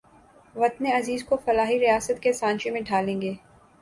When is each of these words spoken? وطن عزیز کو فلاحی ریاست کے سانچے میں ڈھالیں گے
وطن 0.55 0.85
عزیز 0.87 1.23
کو 1.23 1.37
فلاحی 1.45 1.79
ریاست 1.79 2.21
کے 2.23 2.33
سانچے 2.33 2.69
میں 2.71 2.81
ڈھالیں 2.81 3.21
گے 3.21 3.33